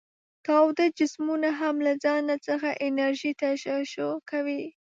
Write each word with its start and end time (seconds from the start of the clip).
تاوده 0.47 0.85
جسمونه 0.99 1.49
هم 1.59 1.75
له 1.85 1.93
ځانه 2.03 2.35
څخه 2.47 2.69
انرژي 2.87 3.31
تشعشع 3.41 4.11
کوي. 4.29 4.63